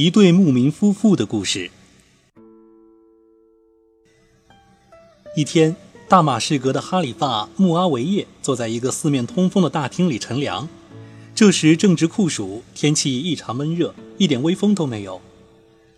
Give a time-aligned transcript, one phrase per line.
[0.00, 1.70] 一对牧民夫妇的故事。
[5.36, 5.76] 一天，
[6.08, 10.66] 大马士革的哈里发穆阿维叶坐在一个四面通风的大厅里乘凉。
[11.34, 15.20] 这时正值酷暑，天气异常闷热，一点微风都没有。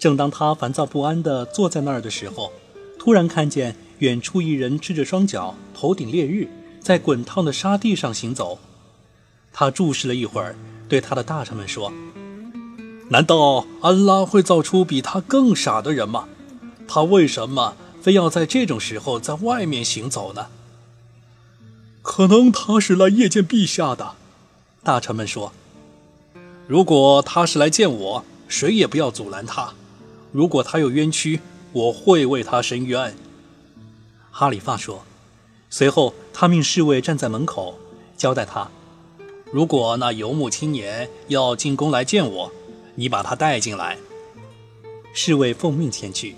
[0.01, 2.53] 正当他烦躁不安地坐在那儿的时候，
[2.98, 6.48] 突然看见远处一人赤着双脚，头顶烈日，
[6.80, 8.59] 在滚烫的沙地上行走。
[9.53, 10.57] 他注视了一会儿，
[10.89, 11.93] 对他的大臣们说
[13.13, 16.29] ：“难道安拉会造出比他更傻的人吗？
[16.89, 20.46] 他为什么？”非要在这种时候在外面行走呢？
[22.00, 24.14] 可能他是来谒见陛下的。
[24.83, 25.53] 大臣们说
[26.67, 29.75] ：“如果他是来见我，谁也不要阻拦他。
[30.33, 31.41] 如果他有冤屈，
[31.72, 33.14] 我会为他伸冤。”
[34.33, 35.05] 哈里发说。
[35.70, 37.77] 随后，他命侍卫站在门口，
[38.17, 38.69] 交代他
[39.53, 42.53] ：“如果那游牧青年要进宫来见我，
[42.95, 43.98] 你把他带进来。”
[45.14, 46.34] 侍卫奉命前去。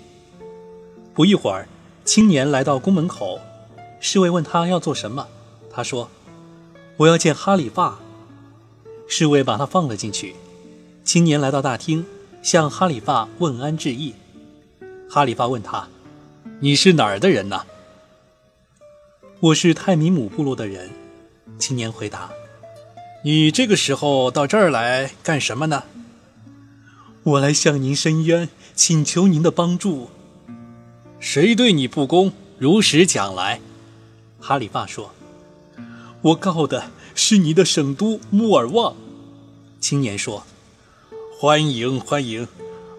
[1.13, 1.67] 不一会儿，
[2.03, 3.39] 青年来到宫门口，
[4.01, 5.27] 侍卫问他要做什么。
[5.71, 6.09] 他说
[6.97, 7.99] ：“我要见哈里发。”
[9.07, 10.35] 侍卫把他放了进去。
[11.03, 12.05] 青年来到大厅，
[12.41, 14.13] 向哈里发问安致意。
[15.09, 15.87] 哈里发问他
[16.59, 17.65] ：“你是哪儿的人呢
[19.39, 20.89] ？”“我是泰米姆部落的人。”
[21.59, 22.31] 青年回答。
[23.23, 25.83] “你这个时候到这儿来干什么呢
[27.25, 30.09] ？”“我来向您申冤，请求您的帮助。”
[31.19, 32.31] 谁对你不公？
[32.59, 33.59] 如实讲来。
[34.39, 35.11] 哈里发说
[36.21, 38.95] ：“我告的是你的省都穆尔旺。”
[39.81, 40.45] 青年说
[41.39, 42.47] ：“欢迎欢迎，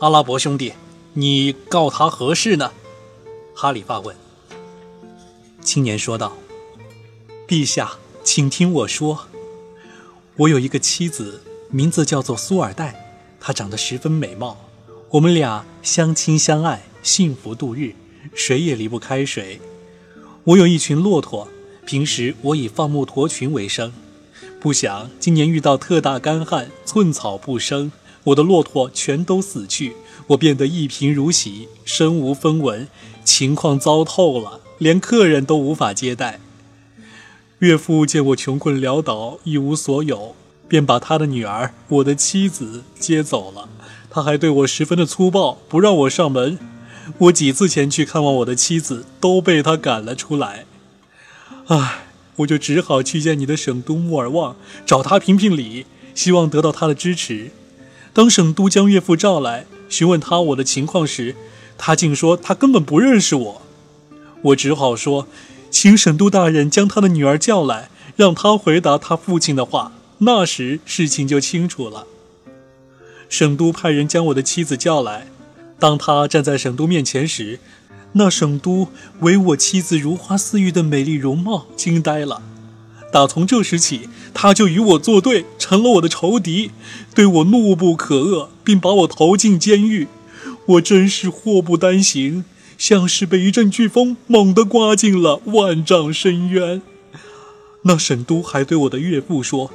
[0.01, 0.73] 阿拉伯兄弟，
[1.13, 2.73] 你告他何事呢？”
[3.55, 4.17] 哈里发问。
[5.63, 6.33] 青年说道
[7.47, 7.93] ：“陛下，
[8.25, 9.29] 请听我说。
[10.39, 13.06] 我有一个妻子，名字叫做苏尔代，
[13.47, 14.57] 她长得十分美貌，
[15.09, 17.95] 我们俩相亲相爱，幸福度日。”
[18.35, 19.61] 谁也离不开谁。
[20.43, 21.47] 我有一群骆驼，
[21.87, 23.93] 平时我以放牧驼群为生。
[24.59, 27.93] 不想今年遇到特大干旱，寸草不生，
[28.25, 29.95] 我的骆驼全都死去，
[30.27, 32.89] 我变得一贫如洗，身无分文，
[33.25, 36.41] 情况糟透了，连客人都无法接待。
[37.61, 40.35] 岳父见我穷困潦倒，一无所有，
[40.69, 43.69] 便把他的女儿，我的妻子接走了。
[44.11, 46.59] 他还对我十分的粗暴，不让我上门。
[47.19, 50.65] 我几次前去看望我的妻子，都被他赶了出来。
[51.67, 52.07] 唉，
[52.37, 57.51] 我就只好去见你的省都穆尔旺，找他评评理，希望得到他的支持。
[58.13, 61.37] 当省都将岳父召来，询问他我的情况时，
[61.77, 63.63] 他竟说他根本不认识我。
[64.43, 65.29] 我只好说，
[65.71, 72.07] 请省都大人将他的女儿叫来，让他回答他父亲的话，那时事情就清楚了。
[73.29, 75.29] 省都派人将我的妻子叫来。
[75.79, 77.59] 当他站在省都面前时，
[78.13, 78.89] 那省都
[79.21, 82.41] 为我妻子如花似玉的美丽容貌惊呆了。
[83.13, 86.71] 打从这时起，他就与我作对，成了我的仇敌，
[87.15, 90.09] 对我怒不可遏，并把我投进监狱。
[90.67, 92.45] 我真是祸不单行，
[92.79, 96.81] 像是被一阵飓风猛地刮进了万丈深渊。
[97.83, 99.71] 那省都还对我的岳父说：“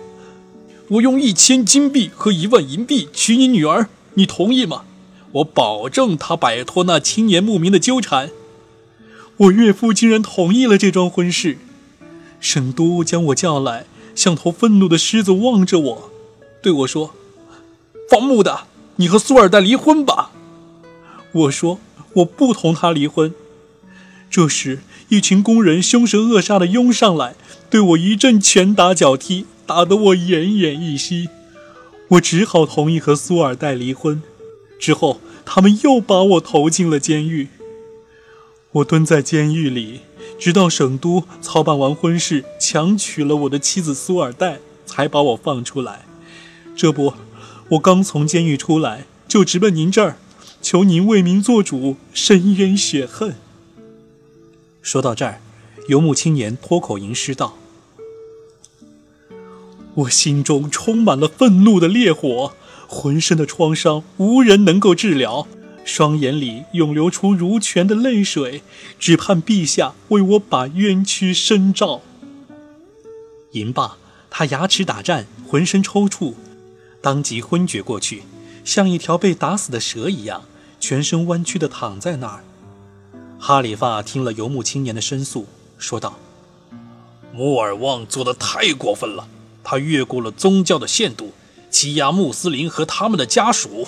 [0.91, 4.83] 我用一千金币和一万银币娶你女儿，你同意吗？”
[5.33, 8.29] 我保证他摆脱那青年牧民的纠缠。
[9.37, 11.57] 我岳父竟然同意了这桩婚事。
[12.41, 16.11] 沈都将我叫来，像头愤怒的狮子望着我，
[16.61, 17.15] 对我说
[18.11, 18.65] ：“放牧的，
[18.97, 20.31] 你和苏尔代离婚吧。”
[21.31, 21.79] 我说
[22.15, 23.33] ：“我不同他离婚。”
[24.29, 27.35] 这时，一群工人凶神恶煞地拥上来，
[27.69, 31.29] 对我一阵拳打脚踢，打得我奄奄一息。
[32.09, 34.21] 我只好同意和苏尔代离婚。
[34.79, 37.47] 之后，他们又把我投进了监狱。
[38.71, 40.01] 我蹲在监狱里，
[40.39, 46.05] 直到省都操办完婚事，强娶了我的妻子苏尔代，才把我放出来。
[46.75, 47.13] 这不，
[47.69, 50.17] 我刚从监狱出来，就直奔您这儿，
[50.61, 53.35] 求您为民做主，伸冤雪恨。
[54.81, 55.41] 说到这儿，
[55.87, 57.57] 游牧青年脱口吟诗道
[60.01, 62.53] ：“我心中充满了愤怒的烈火。”
[62.93, 65.47] 浑身的创伤无人能够治疗，
[65.85, 68.63] 双眼里涌流出如泉的泪水，
[68.99, 72.01] 只盼陛下为我把冤屈伸照。
[73.53, 73.97] 吟罢，
[74.29, 76.33] 他牙齿打颤，浑身抽搐，
[77.01, 78.23] 当即昏厥过去，
[78.65, 80.43] 像一条被打死的蛇一样，
[80.77, 82.43] 全身弯曲地躺在那儿。
[83.39, 85.47] 哈里发听了游牧青年的申诉，
[85.77, 86.19] 说道
[87.33, 89.29] ：“穆尔旺做的太过分了，
[89.63, 91.33] 他越过了宗教的限度。”
[91.71, 93.87] 欺压穆斯林和他们的家属。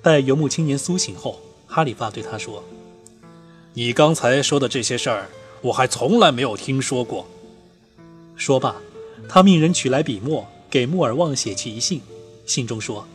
[0.00, 2.64] 待游牧青年苏醒后，哈里发对他说
[3.74, 5.28] ：“你刚才说的这些事儿，
[5.60, 7.28] 我还从来没有听说过。”
[8.34, 8.76] 说罢，
[9.28, 12.00] 他命人取来笔墨，给穆尔旺写去一信。
[12.46, 13.06] 信中说：“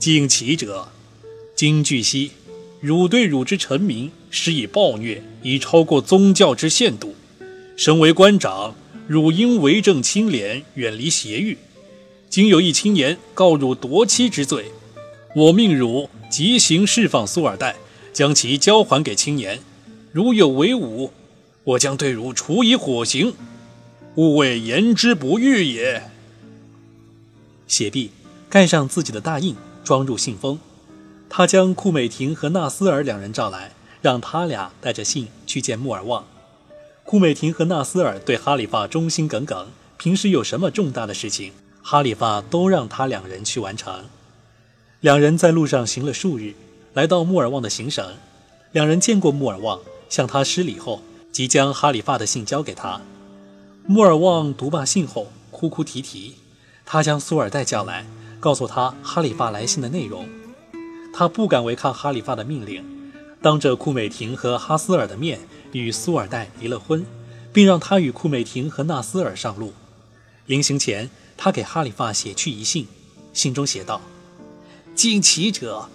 [0.00, 0.88] 敬启者，
[1.54, 2.30] 今据悉，
[2.80, 7.14] 汝对汝之臣民施以暴虐，已超过宗教之限度。
[7.76, 8.74] 身为官长，
[9.06, 11.58] 汝应为政清廉，远离邪欲。
[12.30, 14.72] 今有一青年告汝夺妻之罪。”
[15.36, 17.74] 我命汝即行释放苏尔代，
[18.12, 19.58] 将其交还给青年。
[20.12, 21.10] 如有违武，
[21.64, 23.34] 我将对汝处以火刑。
[24.14, 26.08] 勿谓言之不预也。
[27.66, 28.12] 写毕，
[28.48, 30.60] 盖上自己的大印，装入信封。
[31.28, 36.24] 他将库美婷和纳斯尔两人召来，让他俩带着信去见穆尔旺。
[37.04, 39.68] 库美婷和纳斯尔对哈里发忠心耿耿，
[39.98, 41.52] 平时有什么重大的事情，
[41.82, 44.04] 哈里发都让他两人去完成。
[45.00, 46.54] 两人在路上行了数日，
[46.94, 48.14] 来到穆尔旺的行省。
[48.72, 53.02] 两人见过穆尔旺，向他施礼后，即将哈里发的信交给他。
[53.86, 56.36] 穆尔旺读罢信后，哭哭啼啼。
[56.86, 58.06] 他将苏尔代叫来，
[58.40, 60.26] 告诉他哈里发来信的内容。
[61.12, 62.82] 他不敢违抗哈里发的命令，
[63.44, 65.38] 当着库美婷和哈斯尔的面
[65.72, 67.04] 与苏尔代离了婚，
[67.52, 69.74] 并让他与库美婷和纳斯尔上路。
[70.46, 72.86] 临行前，他给哈里发写去一信，
[73.34, 74.00] 信中写道。
[74.94, 75.90] 敬启者，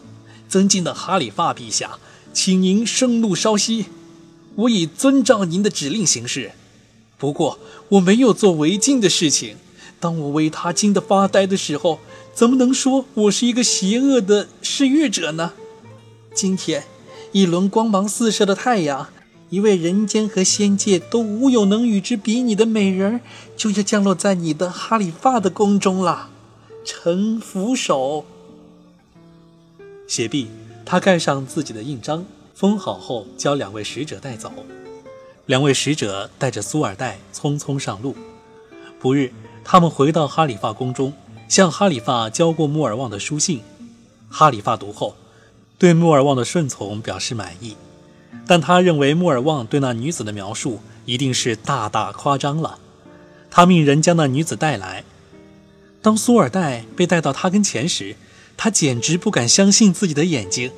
[0.47, 1.97] 尊敬的哈里发陛下，
[2.31, 3.85] 请您盛怒稍息，
[4.53, 6.51] 我已遵照您的指令行事。
[7.17, 7.57] 不过
[7.89, 9.57] 我没有做违禁的事情。
[9.99, 11.99] 当我为他惊得发呆的时候，
[12.31, 15.53] 怎么能说我是一个邪恶的嗜欲者呢？
[16.35, 16.83] 今天，
[17.31, 19.07] 一轮光芒四射的太阳，
[19.49, 23.21] 一位人间和仙界都无有能与之比拟的美人，
[23.55, 26.29] 就要降落在你的哈里发的宫中了。
[26.83, 28.25] 臣俯首。
[30.07, 30.47] 写毕，
[30.83, 34.51] 他盖上自己的印章，封好后，交两位使者带走。
[35.45, 38.15] 两位使者带着苏尔代匆匆上路。
[38.99, 39.31] 不日，
[39.63, 41.13] 他们回到哈里发宫中，
[41.47, 43.61] 向哈里发交过穆尔旺的书信。
[44.29, 45.15] 哈里发读后，
[45.79, 47.77] 对穆尔旺的顺从表示满意，
[48.45, 52.77] 但他认为穆尔旺对那女子的描述一定是大大夸张了。
[53.49, 55.05] 他命人将那女子带来。
[56.01, 58.17] 当苏尔代被带到他跟前时，
[58.57, 60.71] 他简直不敢相信自己的眼睛，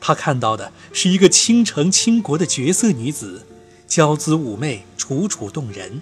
[0.00, 3.46] 他看到的是一个倾城倾国的绝色女子，
[3.86, 6.00] 娇姿妩媚，楚楚动人。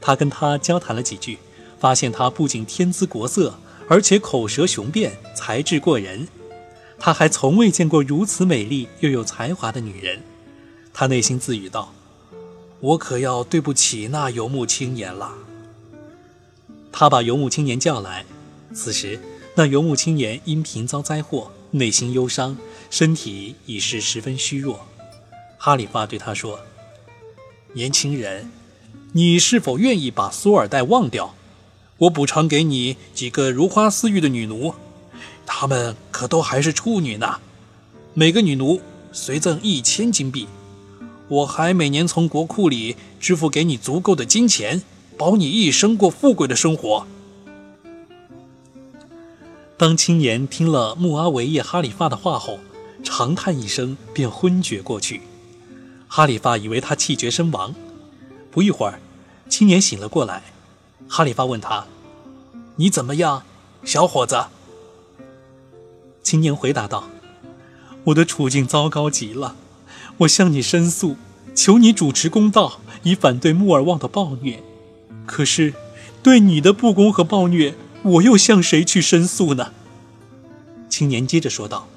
[0.00, 1.36] 他跟她交谈了几句，
[1.78, 6.28] 发现她不仅天姿国色，而且口舌雄辩，才智过人。
[6.98, 10.22] 他还从未见过如此美丽又有才华的女人。
[10.92, 11.94] 他内心自语道
[12.80, 15.34] ：“我可要对不起那游牧青年了。”
[16.90, 18.24] 他把游牧青年叫来，
[18.74, 19.20] 此时。
[19.54, 22.56] 那游牧青年因频遭灾祸，内心忧伤，
[22.90, 24.86] 身体已是十分虚弱。
[25.56, 26.60] 哈里发对他说
[27.74, 28.52] ：“年轻人，
[29.14, 31.34] 你是否愿意把苏尔代忘掉？
[31.98, 34.74] 我补偿给你几个如花似玉的女奴，
[35.50, 37.40] 她们可都还是处女呢。
[38.12, 38.80] 每个女奴
[39.10, 40.46] 随赠一千金币，
[41.28, 44.82] 我还每年从国库里支付给你足够的金钱，
[45.16, 47.06] 保你一生过富贵的生活。”
[49.78, 52.58] 当青年听了穆阿维叶哈里发的话后，
[53.02, 55.22] 长叹一声，便昏厥过去。
[56.08, 57.74] 哈里发以为他气绝身亡。
[58.50, 59.00] 不一会儿，
[59.48, 60.42] 青年醒了过来。
[61.08, 61.86] 哈里发问他
[62.76, 63.44] ：“你怎么样，
[63.84, 64.46] 小伙子？”
[66.28, 67.08] 青年回答道
[68.04, 69.56] ：“我的处境糟糕极了，
[70.18, 71.16] 我向你申诉，
[71.54, 74.62] 求你主持公道，以反对穆尔旺的暴虐。
[75.24, 75.72] 可是，
[76.22, 79.72] 对你的不公和暴虐。”我又向谁去申诉呢？
[80.90, 81.88] 青年接着说道：“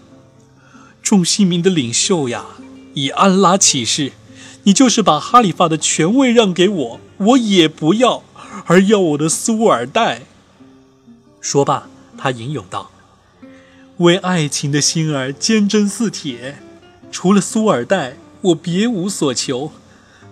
[1.04, 2.46] 众姓民的领袖呀，
[2.94, 4.14] 以安拉起誓，
[4.64, 8.24] 你就是把哈里发的权位让给我，我也不要，
[8.68, 10.22] 而要我的苏尔代。”
[11.42, 12.90] 说罢，他吟咏道
[14.02, 16.58] ：“为爱情的心儿坚贞似铁，
[17.12, 19.72] 除了苏尔代，我别无所求。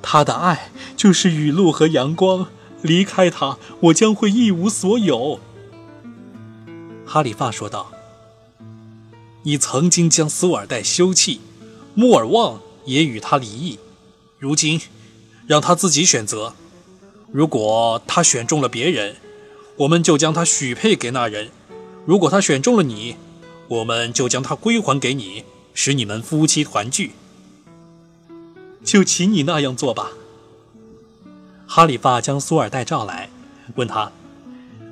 [0.02, 2.48] 他的爱就是雨露和阳光，
[2.82, 5.40] 离开他，我将会一无所有。”
[7.06, 7.92] 哈里发说道
[9.44, 11.40] ：“你曾经将苏尔代休弃，
[11.94, 13.78] 穆尔旺也与他离异。
[14.40, 14.82] 如今，
[15.46, 16.54] 让他自己选择。
[17.32, 19.18] 如果他选中了别人，
[19.78, 21.50] 我们就将他许配给那人；
[22.08, 23.16] 如果他选中了你，
[23.70, 27.14] 我们就将它归还给你，使你们夫妻团聚。
[28.84, 30.12] 就请你那样做吧。”
[31.66, 33.30] 哈里发将苏尔代召来，
[33.76, 34.12] 问他：“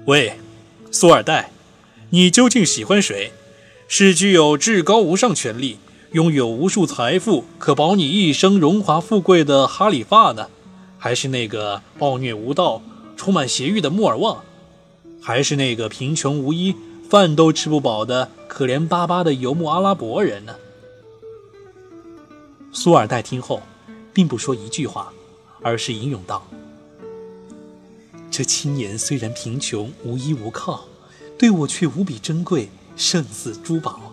[0.05, 0.39] 喂，
[0.91, 1.51] 苏尔代。”
[2.11, 3.33] 你究竟喜欢谁？
[3.89, 5.77] 是具有至高无上权力、
[6.13, 10.49] 拥有无数财富、可保你一生荣华富贵的哈里发呢，
[10.97, 12.81] 还是那个暴虐无道、
[13.17, 14.43] 充满邪欲的穆尔旺，
[15.21, 16.75] 还是那个贫穷无依、
[17.09, 20.55] 饭都吃不饱的可怜巴巴的游牧阿拉伯人呢？
[22.71, 23.61] 苏尔代听后，
[24.11, 25.13] 并不说一句话，
[25.61, 26.43] 而是吟咏道
[28.31, 30.85] ：“这青年虽然贫穷无依无靠，
[31.37, 34.11] 对我却无比珍贵，胜似珠宝。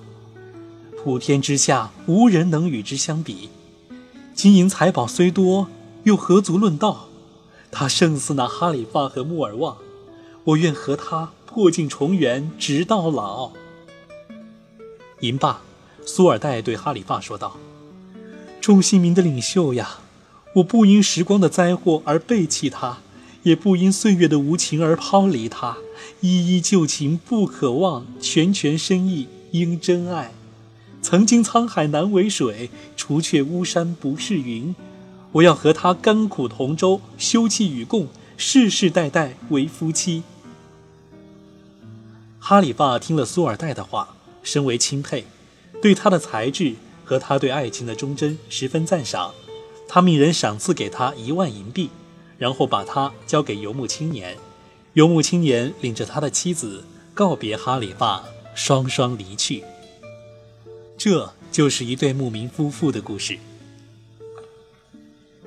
[1.02, 3.48] 普天之下无人能与之相比。
[4.34, 5.68] 金银财宝虽多，
[6.02, 7.08] 又何足论道？
[7.70, 9.78] 他胜似那哈里发和穆尔旺。
[10.44, 13.52] 我愿和他破镜重圆，直到老。”
[15.20, 15.62] 吟罢，
[16.04, 17.56] 苏尔代对哈里发说道。
[18.60, 19.98] 众姓民的领袖呀，
[20.56, 22.98] 我不因时光的灾祸而背弃他，
[23.42, 25.76] 也不因岁月的无情而抛离他。
[26.20, 30.32] 依依旧情不可忘，拳拳深意应真爱。
[31.02, 34.74] 曾经沧海难为水，除却巫山不是云。
[35.32, 40.22] 我要和他甘苦同舟，休戚与共，世世代代为夫妻。
[42.38, 45.24] 哈里发听了苏尔代的话，深为钦佩，
[45.82, 46.76] 对他的才智。
[47.06, 49.34] 和他对爱情的忠贞十分赞赏，
[49.86, 51.90] 他命人赏赐给他一万银币，
[52.38, 54.38] 然后把他交给游牧青年。
[54.94, 56.82] 游牧青年领着他的妻子
[57.12, 58.24] 告别哈里发，
[58.54, 59.62] 双双离去。
[60.96, 63.38] 这就是一对牧民夫妇的故事。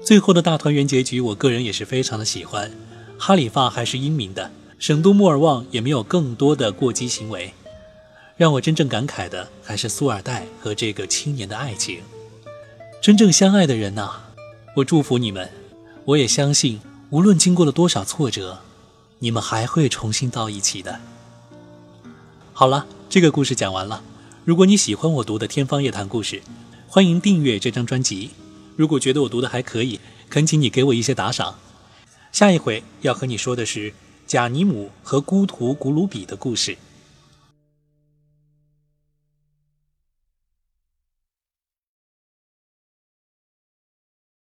[0.03, 2.71] 最后的大团圆结局，我个人也是非常的喜欢。
[3.17, 7.55] 哈里发还是英明的，省都莫尔旺也没有更多的过激行为。
[8.37, 12.01] 让我真正感慨的还是苏尔代和这个青年的爱情。
[13.01, 14.11] 真正相爱的人呐，
[14.75, 15.49] 我祝福你们。
[16.05, 16.79] 我也相信，
[17.09, 18.59] 无论经过了多少挫折，
[19.19, 20.99] 你们还会重新到一起的。
[22.53, 24.03] 好了，这个故事讲完了。
[24.45, 26.41] 如果你喜欢我读的《天方夜谭》故事，
[26.87, 28.29] 欢迎订阅这张专辑。
[28.75, 31.55] 如果觉得我读的还可以，恳请你给我一些打赏。
[32.31, 33.91] 下一回要和你说的是
[34.27, 36.77] 贾尼姆和孤徒古鲁比的故事。